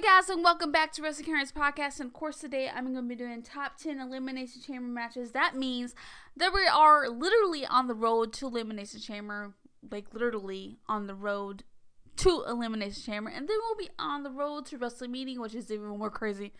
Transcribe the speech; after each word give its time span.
up, 0.00 0.04
guys, 0.06 0.30
and 0.30 0.42
welcome 0.42 0.72
back 0.72 0.92
to 0.92 1.02
Wrestling 1.02 1.26
Currents 1.26 1.52
Podcast. 1.52 2.00
And 2.00 2.06
of 2.06 2.14
course, 2.14 2.38
today 2.38 2.70
I'm 2.74 2.84
going 2.84 2.94
to 2.94 3.02
be 3.02 3.14
doing 3.14 3.42
top 3.42 3.76
10 3.76 4.00
Elimination 4.00 4.62
Chamber 4.62 4.88
matches. 4.88 5.32
That 5.32 5.56
means 5.56 5.94
that 6.36 6.54
we 6.54 6.66
are 6.66 7.08
literally 7.08 7.66
on 7.66 7.86
the 7.86 7.94
road 7.94 8.32
to 8.34 8.46
Elimination 8.46 9.00
Chamber, 9.00 9.52
like 9.90 10.06
literally 10.14 10.78
on 10.88 11.06
the 11.06 11.14
road 11.14 11.64
to 12.16 12.44
Elimination 12.48 13.02
Chamber, 13.02 13.30
and 13.30 13.46
then 13.46 13.56
we'll 13.60 13.76
be 13.76 13.90
on 13.98 14.22
the 14.22 14.30
road 14.30 14.64
to 14.66 14.78
WrestleMania, 14.78 15.38
which 15.38 15.54
is 15.54 15.70
even 15.70 15.88
more 15.88 16.10
crazy. 16.10 16.54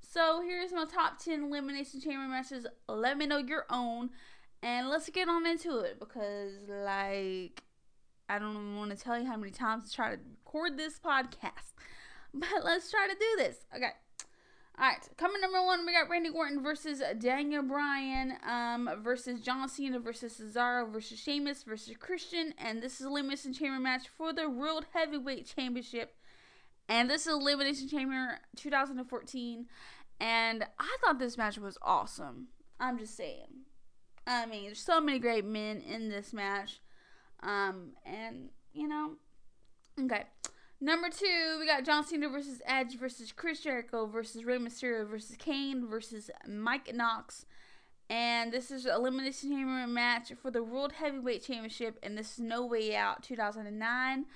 So 0.00 0.40
here's 0.40 0.72
my 0.72 0.86
top 0.86 1.18
10 1.18 1.44
Elimination 1.44 2.00
Chamber 2.00 2.26
matches. 2.28 2.66
Let 2.88 3.18
me 3.18 3.26
know 3.26 3.38
your 3.38 3.66
own, 3.68 4.08
and 4.62 4.88
let's 4.88 5.10
get 5.10 5.28
on 5.28 5.46
into 5.46 5.80
it 5.80 5.98
because, 6.00 6.52
like, 6.68 7.62
I 8.30 8.38
don't 8.38 8.76
want 8.76 8.90
to 8.92 8.96
tell 8.96 9.18
you 9.18 9.26
how 9.26 9.36
many 9.36 9.52
times 9.52 9.92
I 9.92 9.94
try 9.94 10.10
to 10.14 10.20
record 10.46 10.78
this 10.78 10.98
podcast. 10.98 11.74
But 12.38 12.64
let's 12.64 12.90
try 12.90 13.06
to 13.08 13.14
do 13.14 13.26
this. 13.38 13.64
Okay. 13.74 13.90
All 14.78 14.86
right. 14.86 15.08
Coming 15.16 15.40
number 15.40 15.62
one, 15.64 15.86
we 15.86 15.92
got 15.92 16.10
Randy 16.10 16.28
Orton 16.28 16.62
versus 16.62 17.02
Daniel 17.18 17.62
Bryan 17.62 18.34
um, 18.46 18.90
versus 19.02 19.40
John 19.40 19.68
Cena 19.68 19.98
versus 19.98 20.38
Cesaro 20.38 20.92
versus 20.92 21.18
Sheamus 21.18 21.62
versus 21.62 21.96
Christian. 21.98 22.52
And 22.58 22.82
this 22.82 23.00
is 23.00 23.06
Elimination 23.06 23.54
Chamber 23.54 23.80
match 23.80 24.08
for 24.08 24.34
the 24.34 24.50
World 24.50 24.84
Heavyweight 24.92 25.50
Championship. 25.56 26.14
And 26.88 27.08
this 27.08 27.26
is 27.26 27.32
Elimination 27.32 27.88
Chamber 27.88 28.38
2014. 28.56 29.66
And 30.20 30.66
I 30.78 30.96
thought 31.00 31.18
this 31.18 31.38
match 31.38 31.58
was 31.58 31.78
awesome. 31.80 32.48
I'm 32.78 32.98
just 32.98 33.16
saying. 33.16 33.64
I 34.26 34.44
mean, 34.44 34.64
there's 34.64 34.80
so 34.80 35.00
many 35.00 35.18
great 35.18 35.44
men 35.44 35.80
in 35.80 36.10
this 36.10 36.34
match. 36.34 36.80
Um, 37.42 37.92
and, 38.04 38.50
you 38.74 38.88
know, 38.88 39.12
okay. 39.98 40.24
Number 40.80 41.08
two, 41.08 41.56
we 41.58 41.66
got 41.66 41.84
John 41.84 42.04
Cena 42.04 42.28
versus 42.28 42.60
Edge 42.66 42.98
versus 42.98 43.32
Chris 43.32 43.60
Jericho 43.60 44.06
versus 44.06 44.44
Rey 44.44 44.58
Mysterio 44.58 45.08
versus 45.08 45.36
Kane 45.38 45.86
versus 45.86 46.30
Mike 46.46 46.94
Knox. 46.94 47.46
And 48.10 48.52
this 48.52 48.70
is 48.70 48.84
an 48.84 48.94
Elimination 48.94 49.50
Chamber 49.50 49.86
match 49.86 50.32
for 50.40 50.50
the 50.50 50.62
World 50.62 50.92
Heavyweight 50.92 51.44
Championship, 51.44 51.98
and 52.02 52.16
this 52.16 52.34
is 52.34 52.38
No 52.40 52.64
Way 52.64 52.94
Out 52.94 53.22
2009. 53.22 54.26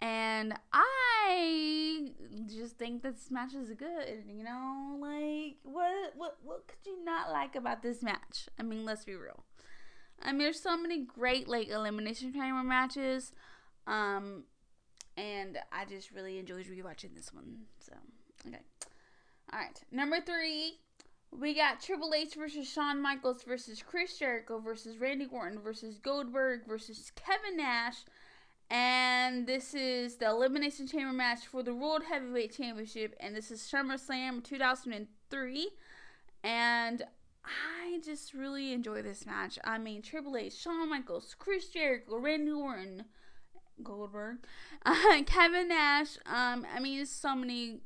And 0.00 0.54
I 0.72 2.12
just 2.46 2.78
think 2.78 3.02
that 3.02 3.16
this 3.16 3.30
match 3.30 3.52
is 3.54 3.70
good. 3.74 4.24
You 4.26 4.44
know, 4.44 4.96
like 4.98 5.56
what 5.64 6.14
what 6.16 6.38
what 6.42 6.66
could 6.68 6.78
you 6.86 7.04
not 7.04 7.30
like 7.30 7.56
about 7.56 7.82
this 7.82 8.02
match? 8.02 8.48
I 8.58 8.62
mean, 8.62 8.84
let's 8.84 9.04
be 9.04 9.14
real. 9.14 9.44
I 10.22 10.30
mean, 10.30 10.38
there's 10.38 10.60
so 10.60 10.76
many 10.76 11.04
great 11.04 11.48
like 11.48 11.68
elimination 11.68 12.32
chamber 12.32 12.62
matches. 12.62 13.32
Um, 13.86 14.44
and 15.16 15.58
I 15.72 15.84
just 15.84 16.10
really 16.10 16.38
enjoyed 16.38 16.66
rewatching 16.66 17.14
this 17.14 17.32
one. 17.32 17.62
So, 17.80 17.92
okay. 18.46 18.60
All 19.52 19.58
right. 19.58 19.80
Number 19.90 20.20
three, 20.20 20.78
we 21.38 21.54
got 21.54 21.80
Triple 21.80 22.12
H 22.14 22.34
versus 22.34 22.70
Shawn 22.70 23.00
Michaels 23.00 23.42
versus 23.42 23.82
Chris 23.82 24.18
Jericho 24.18 24.58
versus 24.58 24.98
Randy 24.98 25.26
Orton 25.30 25.60
versus 25.60 25.98
Goldberg 25.98 26.66
versus 26.66 27.12
Kevin 27.14 27.56
Nash. 27.56 27.98
And 28.70 29.46
this 29.46 29.74
is 29.74 30.16
the 30.16 30.28
Elimination 30.28 30.86
Chamber 30.86 31.12
match 31.12 31.46
for 31.46 31.62
the 31.62 31.74
World 31.74 32.02
Heavyweight 32.08 32.56
Championship. 32.56 33.16
And 33.18 33.34
this 33.34 33.50
is 33.50 33.60
SummerSlam 33.60 34.44
2003. 34.44 35.70
And 36.44 37.02
I 37.44 38.00
just 38.04 38.32
really 38.32 38.72
enjoy 38.72 39.02
this 39.02 39.26
match. 39.26 39.58
I 39.64 39.78
mean, 39.78 40.02
Triple 40.02 40.36
H, 40.36 40.56
Shawn 40.56 40.88
Michaels, 40.88 41.34
Chris 41.38 41.68
Jericho, 41.68 42.18
Randy 42.18 42.52
Orton, 42.52 43.04
Goldberg, 43.82 44.38
uh, 44.86 45.22
Kevin 45.26 45.68
Nash. 45.68 46.16
Um, 46.26 46.66
I 46.74 46.80
mean, 46.80 46.96
there's 46.96 47.10
so 47.10 47.34
many 47.34 47.80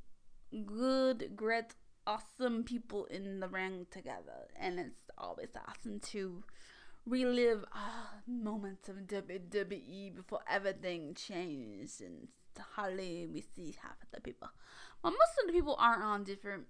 good, 0.66 1.32
great, 1.36 1.74
awesome 2.06 2.64
people 2.64 3.06
in 3.06 3.40
the 3.40 3.48
ring 3.48 3.86
together, 3.90 4.48
and 4.58 4.78
it's 4.78 5.10
always 5.18 5.48
awesome 5.68 6.00
to 6.00 6.42
relive 7.06 7.64
uh, 7.72 8.18
moments 8.26 8.88
of 8.88 8.96
WWE 9.06 10.14
before 10.14 10.40
everything 10.48 11.14
changed 11.14 12.00
and 12.00 12.28
hardly 12.76 13.26
we 13.26 13.42
see 13.54 13.76
half 13.82 13.96
of 14.02 14.08
the 14.12 14.20
people. 14.20 14.48
Well, 15.02 15.12
most 15.12 15.38
of 15.40 15.46
the 15.46 15.52
people 15.52 15.76
are 15.78 16.02
on 16.02 16.24
different 16.24 16.64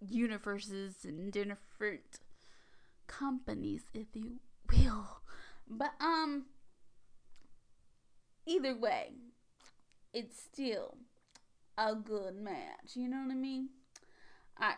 universes 0.00 1.04
and 1.04 1.32
different 1.32 2.20
companies, 3.06 3.82
if 3.94 4.06
you 4.14 4.40
will. 4.70 5.22
But 5.68 5.92
um, 6.00 6.46
either 8.46 8.76
way, 8.76 9.12
it's 10.12 10.40
still 10.40 10.96
a 11.78 11.94
good 11.94 12.36
match. 12.36 12.94
You 12.94 13.08
know 13.08 13.22
what 13.24 13.32
I 13.32 13.36
mean? 13.36 13.70
Alright, 14.60 14.76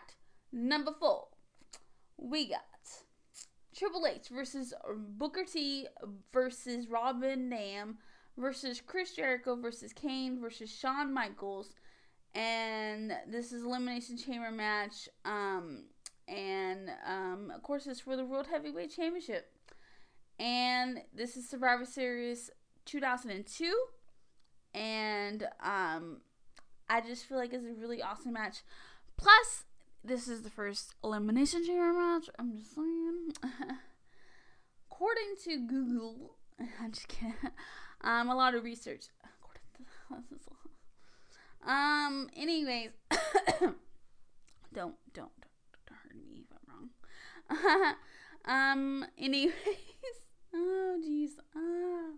number 0.51 0.91
four, 0.97 1.27
we 2.17 2.49
got 2.49 2.61
Triple 3.75 4.07
H 4.07 4.29
versus 4.29 4.73
Booker 5.17 5.43
T 5.43 5.87
versus 6.31 6.87
Robin 6.87 7.21
Van 7.21 7.49
Dam 7.49 7.97
versus 8.37 8.81
Chris 8.85 9.13
Jericho 9.13 9.55
versus 9.55 9.91
Kane 9.93 10.39
versus 10.39 10.71
Shawn 10.71 11.13
Michaels. 11.13 11.73
And 12.33 13.13
this 13.29 13.51
is 13.51 13.63
Elimination 13.63 14.17
Chamber 14.17 14.51
match. 14.51 15.09
Um, 15.23 15.85
and 16.27 16.89
um, 17.07 17.51
of 17.53 17.61
course, 17.63 17.87
it's 17.87 18.01
for 18.01 18.15
the 18.15 18.25
World 18.25 18.47
Heavyweight 18.47 18.95
Championship. 18.95 19.51
And 20.39 21.01
this 21.13 21.37
is 21.37 21.47
Survivor 21.49 21.85
Series 21.85 22.49
2002 22.85 23.73
and 24.73 25.47
um 25.63 26.21
I 26.87 27.01
just 27.01 27.25
feel 27.25 27.37
like 27.37 27.53
it's 27.53 27.65
a 27.65 27.73
really 27.79 28.01
awesome 28.01 28.33
match. 28.33 28.57
Plus, 29.17 29.63
this 30.03 30.27
is 30.27 30.43
the 30.43 30.49
first 30.51 30.93
elimination 31.03 31.65
chamber 31.65 31.93
match. 31.93 32.29
I'm 32.37 32.57
just 32.57 32.75
saying. 32.75 33.31
According 34.91 35.35
to 35.45 35.57
Google, 35.65 36.35
I'm 36.81 36.91
just 36.91 37.07
kidding. 37.07 37.33
Um, 38.01 38.29
a 38.29 38.35
lot 38.35 38.53
of 38.55 38.63
research. 38.63 39.05
Um. 41.67 42.29
Anyways, 42.37 42.91
don't 43.59 43.73
don't 44.71 44.95
don't 45.15 45.31
hurt 45.89 46.15
me 46.15 46.43
if 46.43 46.57
I'm 46.69 47.65
wrong. 47.65 47.95
um. 48.45 49.05
Anyways. 49.17 49.51
Oh 50.53 50.99
jeez. 51.03 51.31
Ah. 51.55 52.13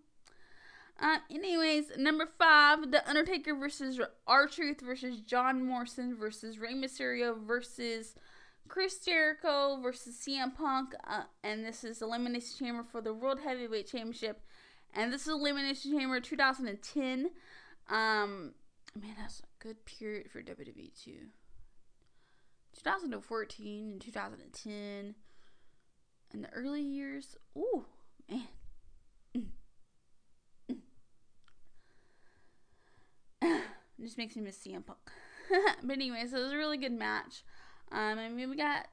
Uh, 0.99 1.19
anyways, 1.29 1.91
number 1.97 2.27
five, 2.39 2.91
The 2.91 3.07
Undertaker 3.07 3.55
versus 3.55 3.99
R 4.25 4.47
Truth 4.47 4.81
versus 4.81 5.19
John 5.21 5.63
Morrison 5.63 6.15
versus 6.15 6.57
Rey 6.57 6.73
Mysterio 6.73 7.37
versus 7.39 8.15
Chris 8.67 8.99
Jericho 8.99 9.79
versus 9.81 10.17
CM 10.17 10.55
Punk, 10.55 10.93
uh, 11.05 11.23
and 11.43 11.63
this 11.63 11.83
is 11.83 12.01
Elimination 12.01 12.57
Chamber 12.57 12.83
for 12.83 13.01
the 13.01 13.13
World 13.13 13.39
Heavyweight 13.43 13.87
Championship, 13.87 14.41
and 14.93 15.13
this 15.13 15.21
is 15.21 15.33
Elimination 15.33 15.97
Chamber 15.97 16.19
2010. 16.19 17.29
Um, 17.89 18.53
man, 18.99 19.15
that's 19.19 19.39
a 19.39 19.63
good 19.63 19.85
period 19.85 20.31
for 20.31 20.41
WWE 20.41 20.91
too. 21.03 21.27
2014 22.75 23.91
and 23.91 24.01
2010, 24.01 25.15
in 26.33 26.41
the 26.41 26.49
early 26.49 26.81
years. 26.81 27.35
Ooh, 27.55 27.85
man. 28.29 28.47
Just 34.01 34.17
makes 34.17 34.35
me 34.35 34.41
miss 34.41 34.57
CM 34.57 34.85
Punk. 34.85 34.99
but 35.83 35.93
anyways, 35.93 36.33
it 36.33 36.39
was 36.39 36.51
a 36.51 36.57
really 36.57 36.77
good 36.77 36.91
match. 36.91 37.43
Um, 37.91 38.19
I 38.19 38.29
mean, 38.29 38.49
we 38.49 38.57
got 38.57 38.87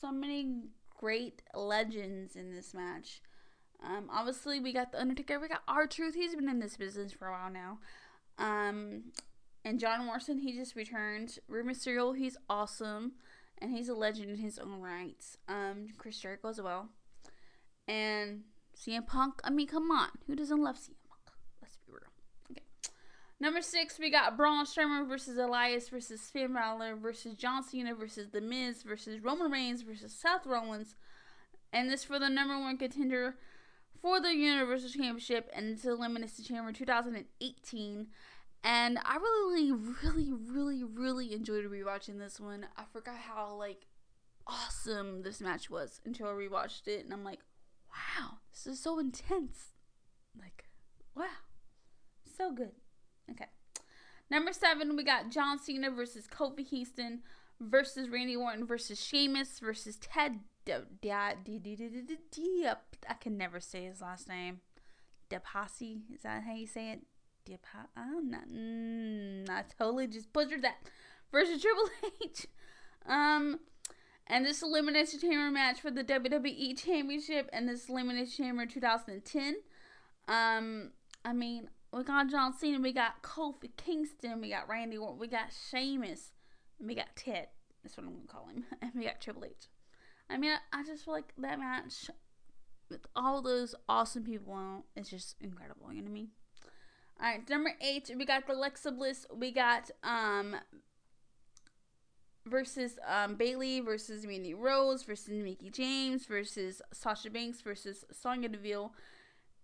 so 0.00 0.12
many 0.12 0.62
great 0.96 1.42
legends 1.54 2.36
in 2.36 2.54
this 2.54 2.74
match. 2.74 3.20
Um, 3.84 4.08
obviously, 4.12 4.60
we 4.60 4.72
got 4.72 4.92
the 4.92 5.00
Undertaker. 5.00 5.38
We 5.38 5.48
got 5.48 5.62
R 5.68 5.86
Truth. 5.86 6.14
He's 6.14 6.34
been 6.34 6.48
in 6.48 6.58
this 6.58 6.76
business 6.76 7.12
for 7.12 7.28
a 7.28 7.32
while 7.32 7.50
now. 7.50 7.78
Um, 8.38 9.04
and 9.64 9.78
John 9.78 10.04
Morrison. 10.04 10.38
He 10.38 10.52
just 10.52 10.74
returned. 10.74 11.38
Rey 11.48 11.62
Mysterio. 11.62 12.16
He's 12.16 12.36
awesome, 12.48 13.12
and 13.58 13.70
he's 13.70 13.88
a 13.88 13.94
legend 13.94 14.30
in 14.30 14.36
his 14.36 14.58
own 14.58 14.80
right. 14.80 15.24
Um, 15.48 15.88
Chris 15.96 16.18
Jericho 16.18 16.48
as 16.48 16.60
well, 16.60 16.88
and 17.86 18.42
CM 18.76 19.06
Punk. 19.06 19.40
I 19.44 19.50
mean, 19.50 19.66
come 19.66 19.90
on, 19.90 20.08
who 20.26 20.34
doesn't 20.34 20.62
love 20.62 20.76
CM 20.76 20.94
Number 23.40 23.62
six, 23.62 23.98
we 23.98 24.10
got 24.10 24.36
Braun 24.36 24.64
Strowman 24.64 25.08
versus 25.08 25.38
Elias 25.38 25.88
versus 25.88 26.22
Finn 26.22 26.54
Balor 26.54 26.96
versus 26.96 27.34
John 27.34 27.62
Cena 27.62 27.94
versus 27.94 28.30
The 28.30 28.40
Miz 28.40 28.82
versus 28.82 29.20
Roman 29.20 29.50
Reigns 29.50 29.82
versus 29.82 30.12
Seth 30.12 30.44
Rollins. 30.44 30.96
And 31.72 31.88
this 31.88 32.02
for 32.02 32.18
the 32.18 32.28
number 32.28 32.58
one 32.58 32.78
contender 32.78 33.36
for 34.00 34.20
the 34.20 34.34
Universal 34.34 34.90
Championship 34.90 35.50
and 35.54 35.70
it's 35.70 35.84
Elimination 35.84 36.44
Chamber 36.44 36.72
2018. 36.72 38.08
And 38.64 38.98
I 39.04 39.16
really, 39.16 39.70
really, 39.70 40.32
really, 40.32 40.82
really 40.82 41.32
enjoyed 41.32 41.64
rewatching 41.66 42.18
this 42.18 42.40
one. 42.40 42.66
I 42.76 42.82
forgot 42.92 43.16
how 43.16 43.54
like 43.54 43.86
awesome 44.48 45.22
this 45.22 45.40
match 45.40 45.70
was 45.70 46.00
until 46.04 46.26
I 46.26 46.30
rewatched 46.30 46.88
it, 46.88 47.04
and 47.04 47.12
I'm 47.12 47.24
like, 47.24 47.40
wow, 47.90 48.38
this 48.52 48.66
is 48.66 48.80
so 48.80 48.98
intense. 48.98 49.74
Like, 50.38 50.64
wow, 51.14 51.26
so 52.36 52.52
good. 52.52 52.72
Okay. 53.30 53.46
Number 54.30 54.52
seven, 54.52 54.96
we 54.96 55.04
got 55.04 55.30
John 55.30 55.58
Cena 55.58 55.90
versus 55.90 56.26
Kofi 56.26 56.68
Kingston 56.68 57.20
versus 57.60 58.08
Randy 58.08 58.36
Orton 58.36 58.66
versus 58.66 59.02
Sheamus 59.02 59.58
versus 59.58 59.96
Ted. 59.96 60.40
I 60.68 61.34
can 63.20 63.38
never 63.38 63.60
say 63.60 63.84
his 63.84 64.00
last 64.00 64.28
name. 64.28 64.60
DePassy. 65.30 66.02
Is 66.14 66.22
that 66.22 66.42
how 66.44 66.54
you 66.54 66.66
say 66.66 66.92
it? 66.92 67.00
Depa- 67.48 67.88
I'm 67.96 68.30
not. 68.30 69.54
I 69.54 69.64
totally 69.78 70.06
just 70.06 70.32
butchered 70.32 70.62
that. 70.62 70.76
Versus 71.32 71.62
Triple 71.62 71.88
H. 72.24 72.46
Um, 73.06 73.60
and 74.26 74.44
this 74.44 74.62
Elimination 74.62 75.20
Chamber 75.20 75.50
match 75.50 75.80
for 75.80 75.90
the 75.90 76.04
WWE 76.04 76.78
Championship 76.82 77.48
and 77.52 77.68
this 77.68 77.88
Elimination 77.88 78.44
Chamber 78.44 78.66
2010. 78.66 79.56
Um, 80.28 80.92
I 81.24 81.32
mean, 81.32 81.68
we 81.92 82.04
got 82.04 82.28
John 82.28 82.52
Cena, 82.52 82.80
we 82.80 82.92
got 82.92 83.22
Kofi 83.22 83.70
Kingston, 83.76 84.40
we 84.40 84.50
got 84.50 84.68
Randy 84.68 84.98
Orton, 84.98 85.18
we 85.18 85.26
got 85.26 85.48
Sheamus, 85.70 86.32
we 86.78 86.94
got 86.94 87.16
Ted. 87.16 87.48
That's 87.82 87.96
what 87.96 88.06
I'm 88.06 88.12
gonna 88.12 88.26
call 88.26 88.48
him, 88.48 88.64
and 88.82 88.92
we 88.94 89.04
got 89.04 89.20
Triple 89.20 89.44
H. 89.44 89.68
I 90.28 90.36
mean, 90.36 90.52
I, 90.52 90.80
I 90.80 90.84
just 90.84 91.04
feel 91.04 91.14
like 91.14 91.32
that 91.38 91.58
match 91.58 92.10
with 92.90 93.06
all 93.16 93.40
those 93.42 93.74
awesome 93.88 94.24
people 94.24 94.52
on 94.52 94.82
is 94.96 95.08
just 95.08 95.36
incredible. 95.40 95.92
You 95.92 95.98
know 95.98 96.04
what 96.04 96.10
I 96.10 96.14
mean? 96.14 96.28
All 97.20 97.28
right, 97.28 97.48
number 97.48 97.72
eight, 97.80 98.10
we 98.16 98.24
got 98.24 98.46
the 98.46 98.54
Alexa 98.54 98.92
Bliss. 98.92 99.26
We 99.34 99.50
got 99.50 99.90
um 100.04 100.56
versus 102.46 102.98
um 103.06 103.34
Bayley 103.34 103.80
versus 103.80 104.26
Mandy 104.26 104.54
Rose 104.54 105.02
versus 105.02 105.42
Mickie 105.42 105.70
James 105.70 106.26
versus 106.26 106.80
Sasha 106.92 107.30
Banks 107.30 107.60
versus 107.60 108.04
Sonya 108.12 108.48
Deville 108.48 108.92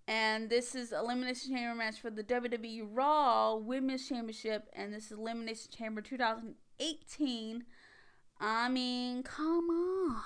and 0.06 0.50
this 0.50 0.74
is 0.74 0.92
Elimination 0.92 1.54
Chamber 1.54 1.74
match 1.74 2.00
for 2.00 2.10
the 2.10 2.22
WWE 2.22 2.88
Raw 2.90 3.56
Women's 3.56 4.06
Championship, 4.08 4.68
and 4.74 4.92
this 4.92 5.06
is 5.06 5.12
Elimination 5.12 5.70
Chamber 5.76 6.02
2018. 6.02 7.64
I 8.40 8.68
mean, 8.68 9.22
come 9.22 9.70
on. 9.70 10.22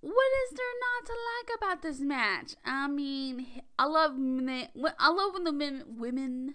What 0.00 0.28
is 0.44 0.56
there 0.56 0.66
not 0.80 1.06
to 1.06 1.12
like 1.12 1.58
about 1.58 1.82
this 1.82 2.00
match? 2.00 2.54
I 2.64 2.86
mean, 2.86 3.46
I 3.76 3.86
love 3.86 4.12
I 4.16 5.10
love 5.10 5.32
when 5.32 5.44
the 5.44 5.52
men, 5.52 5.82
women 5.96 6.54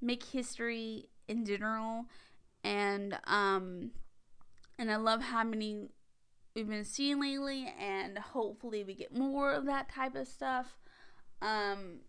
make 0.00 0.22
history 0.22 1.08
in 1.26 1.44
general, 1.44 2.04
and 2.62 3.18
um, 3.26 3.90
and 4.78 4.92
I 4.92 4.96
love 4.96 5.22
how 5.22 5.42
many 5.42 5.88
we've 6.54 6.68
been 6.68 6.84
seeing 6.84 7.20
lately, 7.20 7.72
and 7.80 8.16
hopefully 8.18 8.84
we 8.84 8.94
get 8.94 9.16
more 9.16 9.52
of 9.52 9.66
that 9.66 9.88
type 9.88 10.14
of 10.14 10.28
stuff. 10.28 10.76
Um, 11.44 12.00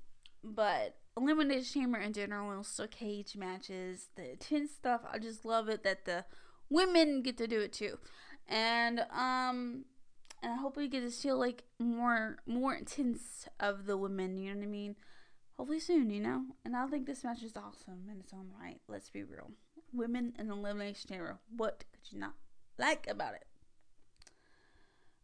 but 0.43 0.95
Elimination 1.17 1.81
Chamber 1.81 1.97
in 1.99 2.13
general, 2.13 2.55
also 2.55 2.87
cage 2.87 3.35
matches, 3.35 4.07
the 4.15 4.31
intense 4.31 4.71
stuff. 4.71 5.01
I 5.11 5.19
just 5.19 5.43
love 5.45 5.67
it 5.67 5.83
that 5.83 6.05
the 6.05 6.25
women 6.69 7.21
get 7.21 7.37
to 7.37 7.47
do 7.47 7.59
it 7.59 7.73
too, 7.73 7.97
and 8.47 9.01
um, 9.11 9.85
and 10.41 10.53
I 10.53 10.55
hope 10.55 10.77
we 10.77 10.87
get 10.87 11.01
to 11.01 11.11
see 11.11 11.33
like 11.33 11.63
more 11.79 12.37
more 12.45 12.73
intense 12.73 13.47
of 13.59 13.85
the 13.85 13.97
women. 13.97 14.37
You 14.37 14.51
know 14.51 14.59
what 14.59 14.67
I 14.67 14.69
mean? 14.69 14.95
Hopefully 15.57 15.79
soon, 15.79 16.09
you 16.09 16.21
know. 16.21 16.43
And 16.63 16.75
I 16.75 16.88
think 16.88 17.05
this 17.05 17.23
match 17.23 17.43
is 17.43 17.57
awesome 17.57 18.09
in 18.09 18.19
its 18.19 18.33
own 18.33 18.51
right. 18.61 18.79
Let's 18.88 19.09
be 19.09 19.23
real. 19.23 19.51
Women 19.91 20.33
in 20.39 20.49
Elimination 20.49 21.09
Chamber. 21.09 21.39
What 21.55 21.83
could 21.91 22.11
you 22.11 22.19
not 22.19 22.33
like 22.77 23.07
about 23.09 23.35
it? 23.35 23.45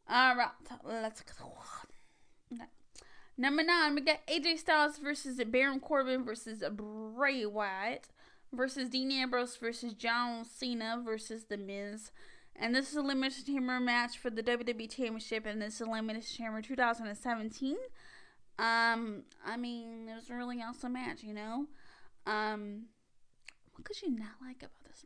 All 0.09 0.35
right, 0.35 0.49
let's 0.83 1.21
go. 1.21 1.53
Number 3.37 3.63
nine, 3.63 3.95
we 3.95 4.01
got 4.01 4.25
AJ 4.27 4.59
Styles 4.59 4.97
versus 4.97 5.41
Baron 5.47 5.79
Corbin 5.79 6.23
versus 6.23 6.63
Bray 6.71 7.45
Wyatt 7.45 8.07
versus 8.53 8.89
Dean 8.89 9.11
Ambrose 9.11 9.55
versus 9.55 9.93
John 9.93 10.45
Cena 10.45 11.01
versus 11.03 11.45
The 11.45 11.57
Miz. 11.57 12.11
And 12.55 12.75
this 12.75 12.91
is 12.91 12.97
a 12.97 12.99
Elimination 12.99 13.45
Chamber 13.45 13.79
match 13.79 14.17
for 14.17 14.29
the 14.29 14.43
WWE 14.43 14.89
Championship, 14.89 15.45
and 15.45 15.61
this 15.61 15.75
is 15.75 15.81
Elimination 15.81 16.45
Chamber 16.45 16.61
2017. 16.61 17.77
Um, 18.59 19.23
I 19.43 19.57
mean, 19.57 20.07
it 20.09 20.15
was 20.15 20.29
a 20.29 20.35
really 20.35 20.61
awesome 20.61 20.93
match, 20.93 21.23
you 21.23 21.33
know. 21.33 21.65
Um, 22.27 22.83
what 23.73 23.85
could 23.85 24.01
you 24.01 24.11
not 24.11 24.35
like 24.45 24.57
about 24.57 24.83
this 24.85 25.05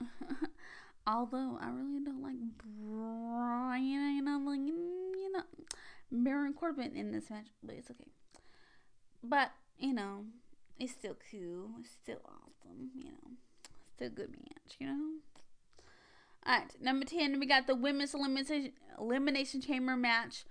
match? 0.00 0.50
Although 1.06 1.58
I 1.60 1.68
really 1.70 2.00
don't 2.02 2.22
like 2.22 2.36
Brian, 2.64 4.16
you 4.16 4.22
know, 4.22 4.40
like 4.46 4.60
you 4.60 5.32
know, 5.32 5.42
Baron 6.10 6.54
Corbin 6.54 6.96
in 6.96 7.12
this 7.12 7.30
match, 7.30 7.48
but 7.62 7.76
it's 7.76 7.90
okay. 7.90 8.10
But, 9.22 9.52
you 9.78 9.92
know, 9.92 10.24
it's 10.78 10.92
still 10.92 11.16
cool. 11.30 11.70
It's 11.80 11.90
still 11.90 12.20
awesome, 12.24 12.90
you 12.96 13.04
know. 13.04 13.30
Still 13.94 14.08
a 14.08 14.10
good 14.10 14.30
match, 14.30 14.76
you 14.78 14.86
know. 14.86 15.10
Alright, 16.46 16.72
number 16.80 17.04
10, 17.04 17.38
we 17.38 17.46
got 17.46 17.66
the 17.66 17.74
Women's 17.74 18.14
Elimination, 18.14 18.72
Elimination 18.98 19.60
Chamber 19.60 19.96
match 19.96 20.44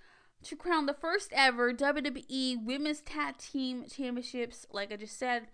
to 0.44 0.56
crown 0.56 0.85
the 0.85 0.94
first 0.94 1.33
ever 1.33 1.73
WWE 1.73 2.63
Women's 2.63 3.01
Tag 3.01 3.38
Team 3.38 3.85
Championships. 3.89 4.67
Like 4.71 4.91
I 4.91 4.97
just 4.97 5.17
said, 5.17 5.47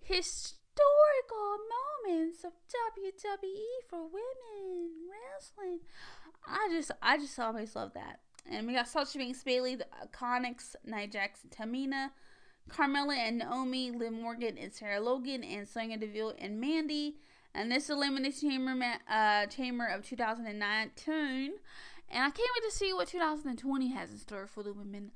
historical 0.00 1.58
moments 2.06 2.44
of 2.44 2.52
WWE 2.52 3.88
for 3.88 4.04
women 4.04 4.90
wrestling. 5.10 5.80
I 6.46 6.68
just, 6.70 6.92
I 7.02 7.18
just 7.18 7.38
always 7.38 7.74
love 7.74 7.92
that. 7.94 8.20
And 8.50 8.66
we 8.66 8.74
got 8.74 8.88
Sasha 8.88 9.18
Banks, 9.18 9.44
Bayley, 9.44 9.76
the 9.76 9.86
Iconics, 10.04 10.74
Nia 10.84 11.06
Jax, 11.06 11.40
Tamina, 11.50 12.10
Carmella 12.68 13.16
and 13.16 13.38
Naomi, 13.38 13.90
Liv 13.92 14.12
Morgan 14.12 14.58
and 14.58 14.72
Sarah 14.72 15.00
Logan, 15.00 15.44
and 15.44 15.66
Sonya 15.68 15.96
Deville 15.96 16.34
and 16.38 16.60
Mandy. 16.60 17.16
And 17.54 17.70
this 17.70 17.90
Elimination 17.90 18.50
Chamber, 18.50 18.98
uh, 19.08 19.46
Chamber 19.46 19.86
of 19.86 20.04
2019. 20.04 21.52
And 22.12 22.24
I 22.24 22.30
can't 22.30 22.38
wait 22.38 22.70
to 22.70 22.76
see 22.76 22.92
what 22.92 23.08
2020 23.08 23.88
has 23.88 24.10
in 24.10 24.18
store 24.18 24.46
for 24.46 24.62
the 24.62 24.72
women, 24.72 25.12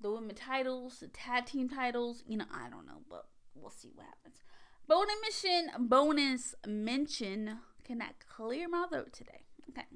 the 0.00 0.10
women 0.10 0.34
titles, 0.36 1.00
the 1.00 1.08
tag 1.08 1.46
team 1.46 1.68
titles. 1.68 2.22
You 2.26 2.38
know, 2.38 2.46
I 2.52 2.70
don't 2.70 2.86
know, 2.86 3.02
but 3.08 3.26
we'll 3.54 3.70
see 3.70 3.90
what 3.94 4.06
happens. 4.06 4.42
Bonus 4.86 5.14
mission, 5.22 5.70
bonus 5.88 6.54
mention. 6.66 7.58
Cannot 7.84 8.14
clear 8.28 8.68
my 8.68 8.86
throat 8.88 9.12
today. 9.12 9.42
Okay. 9.70 9.86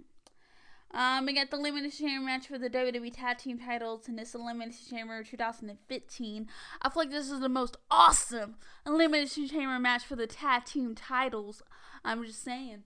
Um, 0.94 1.26
we 1.26 1.34
got 1.34 1.50
the 1.50 1.56
Elimination 1.56 2.06
Chamber 2.06 2.24
match 2.24 2.46
for 2.46 2.56
the 2.56 2.70
WWE 2.70 3.12
Tag 3.12 3.38
Team 3.38 3.58
titles 3.58 4.08
in 4.08 4.14
this 4.14 4.32
Elimination 4.32 4.96
Chamber 4.96 5.24
2015. 5.24 6.48
I 6.82 6.88
feel 6.88 7.02
like 7.02 7.10
this 7.10 7.30
is 7.30 7.40
the 7.40 7.48
most 7.48 7.76
awesome 7.90 8.54
Elimination 8.86 9.48
Chamber 9.48 9.80
match 9.80 10.04
for 10.04 10.14
the 10.14 10.28
Tag 10.28 10.64
Team 10.66 10.94
titles. 10.94 11.62
I'm 12.04 12.24
just 12.24 12.44
saying. 12.44 12.84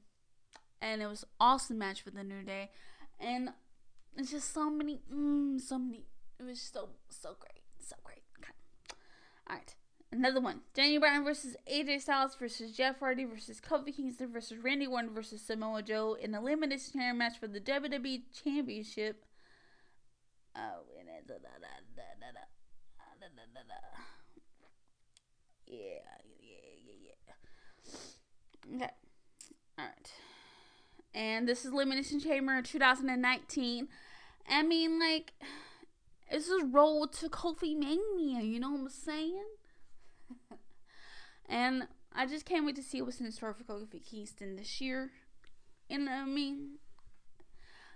And 0.80 1.02
it 1.02 1.06
was 1.06 1.26
awesome 1.38 1.76
match 1.76 2.00
for 2.00 2.10
the 2.10 2.24
New 2.24 2.42
Day. 2.42 2.70
And 3.20 3.50
it's 4.16 4.30
just 4.30 4.54
so 4.54 4.70
many, 4.70 5.02
mm, 5.12 5.60
so 5.60 5.78
many. 5.78 6.06
It 6.40 6.44
was 6.44 6.62
so, 6.62 6.88
so 7.10 7.28
great. 7.28 7.28
So 7.28 7.36
great. 7.38 7.67
Another 10.18 10.40
one. 10.40 10.62
Daniel 10.74 10.98
Bryan 10.98 11.22
versus 11.22 11.56
AJ 11.72 12.00
Styles 12.00 12.34
versus 12.34 12.72
Jeff 12.72 12.98
Hardy 12.98 13.24
versus 13.24 13.60
Kofi 13.60 13.94
Kingston 13.94 14.32
versus 14.32 14.58
Randy 14.58 14.84
Orton 14.84 15.14
versus 15.14 15.40
Samoa 15.40 15.80
Joe 15.80 16.16
in 16.20 16.34
a 16.34 16.40
limited 16.40 16.80
chair 16.92 17.14
match 17.14 17.38
for 17.38 17.46
the 17.46 17.60
WWE 17.60 18.22
Championship. 18.42 19.24
Oh, 20.56 20.80
yeah, 25.68 26.00
yeah, 26.40 26.56
yeah, 26.84 27.12
yeah. 28.66 28.74
Okay. 28.74 28.92
Alright. 29.78 30.12
And 31.14 31.48
this 31.48 31.64
is 31.64 31.70
Elimination 31.72 32.18
Chamber 32.18 32.60
2019. 32.60 33.86
I 34.50 34.62
mean, 34.64 34.98
like, 34.98 35.32
this 36.28 36.48
is 36.48 36.64
roll 36.72 37.06
to 37.06 37.28
Kofi 37.28 37.76
Mania, 37.78 38.42
you 38.42 38.58
know 38.58 38.72
what 38.72 38.80
I'm 38.80 38.88
saying? 38.88 39.44
And 41.48 41.88
I 42.14 42.26
just 42.26 42.44
can't 42.44 42.66
wait 42.66 42.76
to 42.76 42.82
see 42.82 43.00
what's 43.02 43.20
in 43.20 43.30
store 43.32 43.54
for 43.54 43.64
Kofi 43.64 44.04
Kingston 44.04 44.56
this 44.56 44.80
year. 44.80 45.10
You 45.88 45.98
know 45.98 46.10
what 46.10 46.22
I 46.22 46.26
mean? 46.26 46.78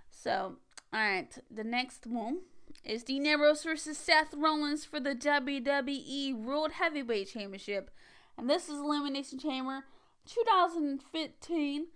So, 0.09 0.57
alright, 0.93 1.37
the 1.51 1.63
next 1.63 2.07
one 2.07 2.41
is 2.83 3.03
Dean 3.03 3.25
Ambrose 3.25 3.63
versus 3.63 3.97
Seth 3.97 4.33
Rollins 4.33 4.85
for 4.85 4.99
the 4.99 5.15
WWE 5.15 6.35
World 6.35 6.73
Heavyweight 6.73 7.29
Championship. 7.29 7.91
And 8.37 8.49
this 8.49 8.69
is 8.69 8.79
Elimination 8.79 9.39
Chamber 9.39 9.85
2015. 10.25 11.87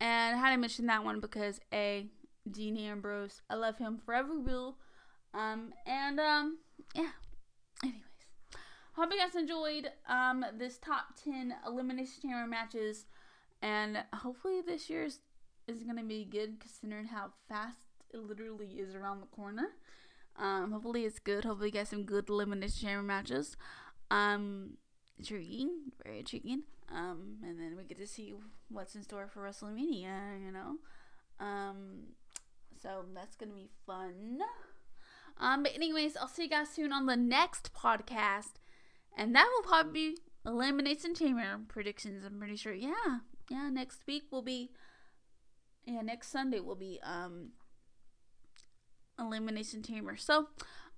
And 0.00 0.36
I 0.36 0.38
had 0.38 0.50
to 0.50 0.56
mention 0.56 0.86
that 0.86 1.04
one 1.04 1.20
because 1.20 1.60
A, 1.72 2.06
Dean 2.50 2.76
Ambrose, 2.76 3.42
I 3.48 3.54
love 3.54 3.78
him 3.78 3.98
forever 4.04 4.38
will. 4.38 4.76
Um, 5.34 5.72
and 5.86 6.20
um, 6.20 6.58
yeah. 6.94 7.10
Hope 9.08 9.16
you 9.16 9.24
guys 9.24 9.40
enjoyed 9.40 9.90
um, 10.06 10.44
this 10.58 10.76
top 10.76 11.14
10 11.24 11.54
elimination 11.66 12.20
chamber 12.20 12.46
matches 12.46 13.06
and 13.62 14.04
hopefully 14.12 14.60
this 14.60 14.90
year's 14.90 15.20
is 15.66 15.82
going 15.82 15.96
to 15.96 16.04
be 16.04 16.26
good 16.26 16.60
considering 16.60 17.06
how 17.06 17.30
fast 17.48 17.78
it 18.12 18.18
literally 18.18 18.66
is 18.66 18.94
around 18.94 19.20
the 19.20 19.26
corner 19.28 19.68
um, 20.36 20.72
hopefully 20.72 21.06
it's 21.06 21.18
good 21.18 21.44
hopefully 21.44 21.68
you 21.68 21.72
get 21.72 21.88
some 21.88 22.04
good 22.04 22.28
elimination 22.28 22.86
chamber 22.86 23.02
matches 23.02 23.56
um, 24.10 24.76
intriguing, 25.18 25.70
very 26.04 26.18
intriguing. 26.18 26.64
Um, 26.94 27.38
and 27.42 27.58
then 27.58 27.76
we 27.78 27.84
get 27.84 27.98
to 27.98 28.06
see 28.06 28.34
what's 28.68 28.94
in 28.94 29.02
store 29.02 29.26
for 29.26 29.42
WrestleMania, 29.42 30.44
you 30.44 30.52
know. 30.52 30.76
Um, 31.40 32.08
so 32.82 33.06
that's 33.14 33.36
gonna 33.36 33.52
be 33.52 33.70
fun. 33.86 34.40
Um, 35.38 35.62
but 35.62 35.74
anyways, 35.74 36.16
I'll 36.16 36.28
see 36.28 36.44
you 36.44 36.50
guys 36.50 36.68
soon 36.68 36.92
on 36.92 37.06
the 37.06 37.16
next 37.16 37.72
podcast, 37.72 38.54
and 39.18 39.34
that 39.34 39.46
will 39.54 39.68
probably 39.68 39.92
be 39.92 40.18
Elimination 40.46 41.14
Chamber 41.14 41.42
predictions. 41.68 42.24
I'm 42.24 42.38
pretty 42.38 42.56
sure. 42.56 42.72
Yeah, 42.72 43.18
yeah. 43.50 43.68
Next 43.68 44.00
week 44.06 44.24
will 44.30 44.42
be. 44.42 44.70
Yeah, 45.84 46.02
next 46.02 46.30
Sunday 46.30 46.60
will 46.60 46.76
be 46.76 46.98
um. 47.02 47.50
Elimination 49.18 49.82
Chamber. 49.82 50.16
So, 50.16 50.48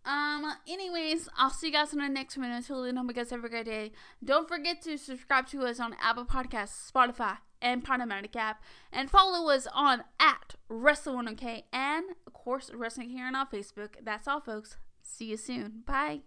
um, 0.05 0.45
anyways, 0.69 1.29
I'll 1.37 1.51
see 1.51 1.69
you 1.69 1.73
guys 1.73 1.93
in 1.93 1.99
the 1.99 2.09
next 2.09 2.37
one. 2.37 2.51
Until 2.51 2.83
then, 2.83 2.97
hope 2.97 3.09
you 3.09 3.15
guys 3.15 3.31
have 3.31 3.45
a 3.45 3.49
great 3.49 3.67
day. 3.67 3.93
Don't 4.25 4.49
forget 4.49 4.83
to 4.83 4.97
subscribe 4.97 5.47
to 5.49 5.63
us 5.63 5.81
on 5.81 5.97
Apple 6.01 6.25
Podcasts, 6.25 6.91
Spotify, 6.91 7.39
and 7.61 7.85
Podomatic 7.85 8.37
app. 8.37 8.63
And 8.93 9.11
follow 9.11 9.51
us 9.51 9.67
on 9.73 10.05
at 10.19 10.55
Wrestle1OK 10.71 11.65
and, 11.73 12.05
of 12.27 12.33
course, 12.33 12.71
Wrestling 12.75 13.11
here 13.11 13.27
on 13.27 13.35
Facebook. 13.47 13.97
That's 14.03 14.29
all, 14.29 14.41
folks. 14.41 14.77
See 15.03 15.27
you 15.27 15.37
soon. 15.37 15.83
Bye. 15.87 16.21